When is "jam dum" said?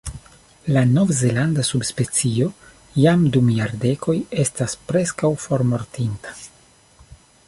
3.03-3.51